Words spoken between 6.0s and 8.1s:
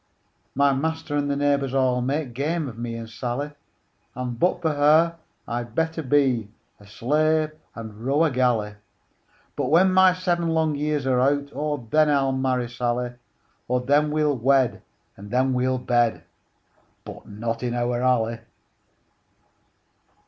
be A slave and